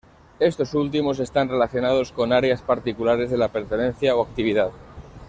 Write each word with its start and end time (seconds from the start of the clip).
Estos 0.39 0.73
últimos 0.73 1.19
están 1.19 1.47
relacionados 1.47 2.11
con 2.11 2.33
áreas 2.33 2.63
particulares 2.63 3.29
de 3.29 3.37
la 3.37 3.49
pertenencia 3.49 4.15
o 4.15 4.23
actividad. 4.23 4.71